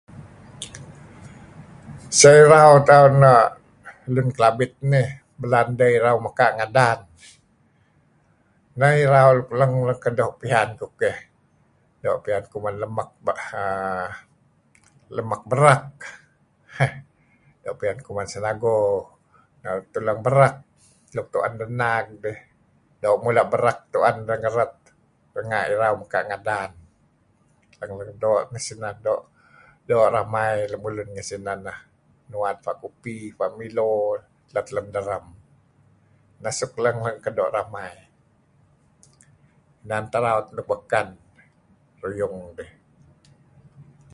[2.19, 3.51] Seh irau tauh na'
[4.13, 5.07] lun Kelabit nih
[5.41, 6.99] belaan deh irau mekaa' ngadan.
[8.79, 11.17] Neh irau luk leng-leng ken doo' pian kukeh.
[12.03, 13.33] Doo' pian kuman lemek be...,
[13.63, 14.09] ...err...
[15.17, 15.85] lemek berek.
[16.77, 16.91] Heh...
[17.63, 18.77] doo' pian kuman senago...
[19.93, 20.55] tulang berek
[21.15, 22.39] nuk tu'en deh naag iih.
[23.03, 24.73] Doo' mula' berek tu'en deh ngeret
[25.35, 26.71] renga' irau mekaa' ngadan.
[27.79, 28.37] Leng-leng doo
[28.67, 29.19] sineh meto'.
[29.87, 31.79] Doo' ramai lemulun ngen sineh neh.
[32.31, 33.89] Nuad pa' kupi, pa' miło
[34.55, 35.25] let lem derem.
[36.41, 37.93] Neh suk leng-leng kendo' ramai.
[39.85, 41.07] Inan teh raut beken
[42.05, 42.71] ruyung dih.